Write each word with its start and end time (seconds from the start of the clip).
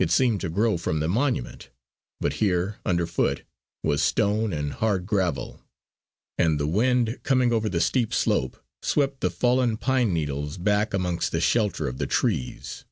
It 0.00 0.10
seemed 0.10 0.40
to 0.40 0.48
grow 0.48 0.76
from 0.76 0.98
the 0.98 1.06
monument, 1.06 1.70
but 2.20 2.32
here 2.42 2.78
underfoot 2.84 3.44
was 3.84 4.02
stone 4.02 4.52
and 4.52 4.72
hard 4.72 5.06
gravel; 5.06 5.60
and 6.36 6.58
the 6.58 6.66
wind 6.66 7.20
coming 7.22 7.52
over 7.52 7.68
the 7.68 7.80
steep 7.80 8.12
slope 8.12 8.56
swept 8.82 9.20
the 9.20 9.30
fallen 9.30 9.76
pine 9.76 10.12
needles 10.12 10.58
back 10.58 10.92
amongst 10.92 11.30
the 11.30 11.40
shelter 11.40 11.86
of 11.86 11.98
the 11.98 12.08
trees. 12.08 12.84